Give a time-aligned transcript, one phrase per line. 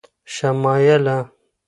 [0.33, 1.17] شمایله